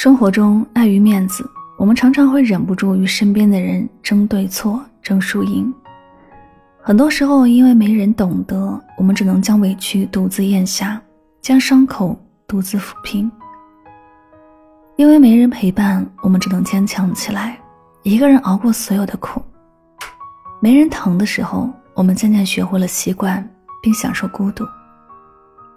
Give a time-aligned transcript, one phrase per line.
[0.00, 1.44] 生活中，碍于面子，
[1.76, 5.74] 我们常常会忍不住与身边的人争对错、争输赢。
[6.80, 11.02] 很多时候，因为没人懂得，我们只能将委屈独自咽下，
[11.42, 12.16] 将伤口
[12.46, 13.28] 独自抚平。
[14.94, 17.58] 因为没人陪伴，我们只能坚强起来，
[18.04, 19.42] 一个人熬过所有的苦。
[20.60, 23.44] 没人疼的时候，我们渐渐学会了习惯
[23.82, 24.64] 并享受孤独。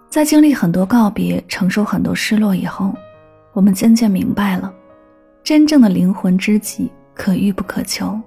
[0.08, 2.94] 在经历很多告别、承受很多失落以后。
[3.52, 4.72] 我们渐渐明白了，
[5.44, 8.18] 真正的灵魂知己可遇不可求，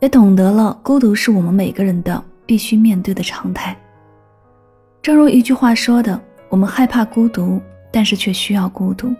[0.00, 3.76] 也懂得了孤独是我们每个人的必须面对的常态。
[5.00, 6.20] 正如一句话说的
[6.50, 7.60] ：“我们害怕孤独，
[7.90, 9.14] 但是却需要孤独。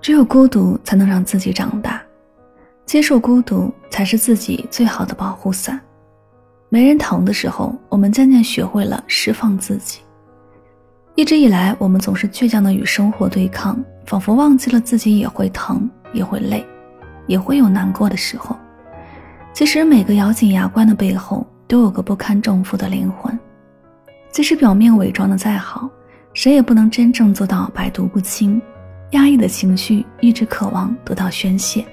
[0.00, 2.02] 只有孤独才能让自己长大，
[2.84, 5.80] 接受孤独才是自己最好的保护伞。”
[6.68, 10.00] 没人疼的时候，我们渐渐学会了释放自己。
[11.14, 16.64] 一直以来，我们总是倔强的与生活对抗，仿佛忘记了自己也会疼，也会累，
[17.26, 18.56] 也会有难过的时候。
[19.52, 23.38] 其实，每个咬紧牙关的背后，都有个不堪重负的灵魂。
[24.30, 25.88] 即使表面伪装的再好，
[26.32, 28.60] 谁也不能真正做到百毒不侵。
[29.10, 31.84] 压抑的情绪一直渴望得到宣泄，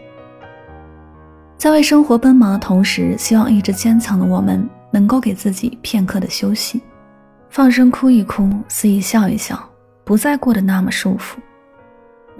[1.55, 6.81] 在为生活奔忙的同时，希望一直坚强的我们，能够给自己片刻的休息。
[7.51, 9.61] 放声哭一哭，肆意笑一笑，
[10.03, 11.39] 不再过得那么舒服。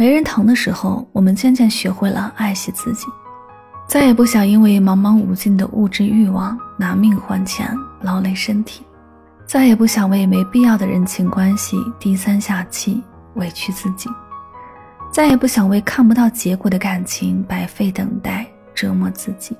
[0.02, 3.06] 没人疼的时候，我们渐渐学会了爱惜自己，
[3.88, 7.72] 再也不想因为茫茫无尽的物质欲望拿命换钱，
[8.02, 8.82] 劳累身体；
[9.46, 13.04] 再也不想为没必要的人情关系低三下气，
[13.36, 14.10] 委屈自己；
[15.12, 19.56] 再也不想为看不到结果的感情白费等待，折磨自己。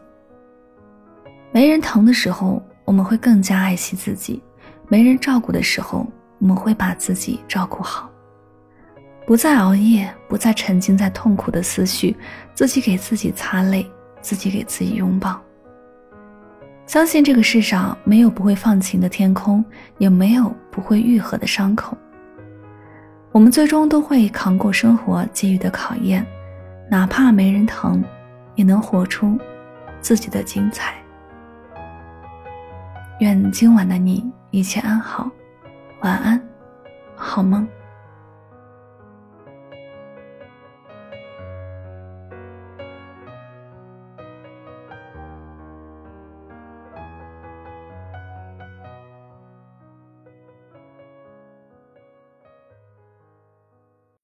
[1.52, 4.42] 没人疼的时候，我们会更加爱惜自己。
[4.88, 6.04] 没人照顾的时候，
[6.40, 8.10] 我们会把自己照顾好，
[9.26, 12.16] 不再熬夜，不再沉浸在痛苦的思绪，
[12.54, 13.90] 自己给自己擦泪，
[14.22, 15.40] 自己给自己拥抱。
[16.86, 19.64] 相信这个世上没有不会放晴的天空，
[19.98, 21.98] 也没有不会愈合的伤口。
[23.32, 26.26] 我们最终都会扛过生活给予的考验，
[26.90, 28.04] 哪怕没人疼，
[28.56, 29.40] 也能活出
[30.02, 30.96] 自己的精彩。
[33.20, 34.30] 愿今晚的你。
[34.54, 35.32] 一切安好，
[36.02, 36.42] 晚安，
[37.16, 37.66] 好梦。